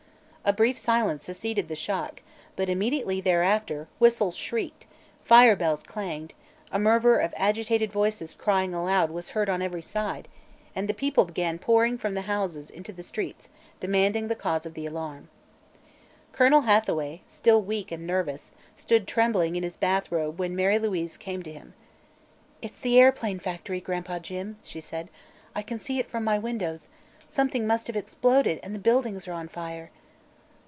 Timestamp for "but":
2.55-2.67